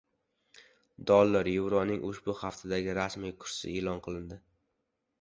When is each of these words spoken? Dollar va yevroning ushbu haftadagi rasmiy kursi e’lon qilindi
Dollar 1.11 1.43
va 1.49 1.53
yevroning 1.57 2.03
ushbu 2.09 2.37
haftadagi 2.41 2.99
rasmiy 3.03 3.39
kursi 3.45 3.75
e’lon 3.79 4.07
qilindi 4.09 4.43